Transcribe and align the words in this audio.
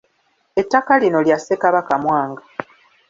Ettaka 0.61 0.93
lino 1.01 1.19
lya 1.25 1.37
Ssekabaka 1.39 1.93
Mwanga. 2.03 2.43